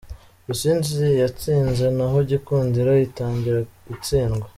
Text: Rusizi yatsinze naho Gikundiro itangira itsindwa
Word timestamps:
Rusizi 0.47 1.07
yatsinze 1.21 1.85
naho 1.97 2.17
Gikundiro 2.29 2.91
itangira 3.07 3.59
itsindwa 3.95 4.47